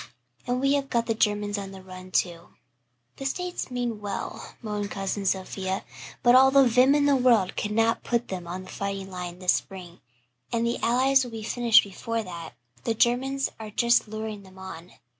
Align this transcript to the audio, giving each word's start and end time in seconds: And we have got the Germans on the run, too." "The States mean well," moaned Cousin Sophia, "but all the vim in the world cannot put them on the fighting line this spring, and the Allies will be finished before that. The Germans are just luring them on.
And 0.47 0.59
we 0.59 0.73
have 0.73 0.89
got 0.89 1.05
the 1.05 1.13
Germans 1.13 1.59
on 1.59 1.69
the 1.69 1.83
run, 1.83 2.09
too." 2.09 2.55
"The 3.17 3.25
States 3.27 3.69
mean 3.69 4.01
well," 4.01 4.55
moaned 4.63 4.89
Cousin 4.89 5.27
Sophia, 5.27 5.85
"but 6.23 6.33
all 6.33 6.49
the 6.49 6.63
vim 6.67 6.95
in 6.95 7.05
the 7.05 7.15
world 7.15 7.55
cannot 7.55 8.03
put 8.03 8.27
them 8.29 8.47
on 8.47 8.63
the 8.63 8.71
fighting 8.71 9.11
line 9.11 9.37
this 9.37 9.53
spring, 9.53 10.01
and 10.51 10.65
the 10.65 10.79
Allies 10.81 11.23
will 11.23 11.29
be 11.29 11.43
finished 11.43 11.83
before 11.83 12.23
that. 12.23 12.53
The 12.83 12.95
Germans 12.95 13.51
are 13.59 13.69
just 13.69 14.07
luring 14.07 14.41
them 14.41 14.57
on. 14.57 14.93